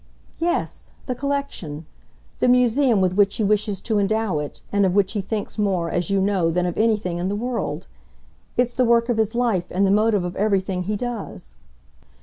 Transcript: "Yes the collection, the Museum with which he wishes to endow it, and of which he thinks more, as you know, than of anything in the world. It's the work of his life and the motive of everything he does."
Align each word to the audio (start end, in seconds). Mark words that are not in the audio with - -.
"Yes 0.39 0.93
the 1.05 1.13
collection, 1.13 1.85
the 2.39 2.47
Museum 2.47 3.01
with 3.01 3.13
which 3.13 3.35
he 3.35 3.43
wishes 3.43 3.79
to 3.81 3.99
endow 3.99 4.39
it, 4.39 4.63
and 4.71 4.83
of 4.83 4.95
which 4.95 5.11
he 5.11 5.21
thinks 5.21 5.59
more, 5.59 5.91
as 5.91 6.09
you 6.09 6.19
know, 6.19 6.49
than 6.49 6.65
of 6.65 6.75
anything 6.75 7.19
in 7.19 7.27
the 7.27 7.35
world. 7.35 7.85
It's 8.57 8.73
the 8.73 8.83
work 8.83 9.09
of 9.09 9.17
his 9.17 9.35
life 9.35 9.65
and 9.69 9.85
the 9.85 9.91
motive 9.91 10.23
of 10.25 10.35
everything 10.35 10.85
he 10.85 10.95
does." 10.95 11.53